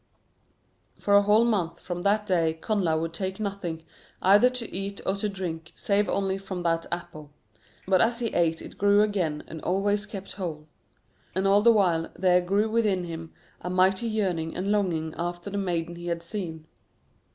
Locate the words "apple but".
6.91-8.01